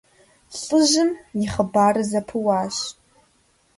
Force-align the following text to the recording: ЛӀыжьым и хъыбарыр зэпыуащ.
ЛӀыжьым 0.61 1.11
и 1.43 1.47
хъыбарыр 1.51 2.05
зэпыуащ. 2.09 2.75